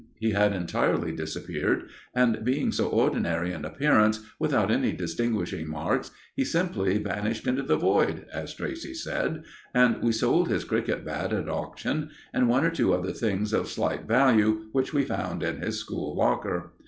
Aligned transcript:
He 0.19 0.31
had 0.31 0.51
entirely 0.51 1.11
disappeared, 1.15 1.83
and 2.15 2.43
being 2.43 2.71
so 2.71 2.87
ordinary 2.87 3.51
in 3.53 3.63
appearance, 3.63 4.21
without 4.39 4.71
any 4.71 4.93
distinguishing 4.93 5.69
marks, 5.69 6.09
he 6.35 6.43
simply 6.43 6.97
"vanished 6.97 7.45
into 7.45 7.61
the 7.61 7.77
void," 7.77 8.25
as 8.33 8.55
Tracey 8.55 8.95
said, 8.95 9.43
and 9.75 10.01
we 10.01 10.11
sold 10.11 10.47
his 10.49 10.63
cricket 10.63 11.05
bat 11.05 11.31
at 11.31 11.47
auction, 11.47 12.09
and 12.33 12.49
one 12.49 12.65
or 12.65 12.71
two 12.71 12.95
other 12.95 13.11
things 13.11 13.53
of 13.53 13.67
slight 13.67 14.07
value 14.07 14.69
which 14.71 14.91
we 14.91 15.03
found 15.03 15.43
in 15.43 15.57
his 15.61 15.79
school 15.79 16.15
locker. 16.15 16.71